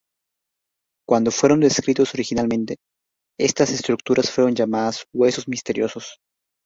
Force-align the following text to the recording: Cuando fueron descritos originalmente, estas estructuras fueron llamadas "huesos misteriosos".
Cuando 1.07 1.29
fueron 1.29 1.59
descritos 1.59 2.15
originalmente, 2.15 2.77
estas 3.39 3.69
estructuras 3.69 4.31
fueron 4.31 4.55
llamadas 4.55 5.05
"huesos 5.13 5.47
misteriosos". 5.47 6.17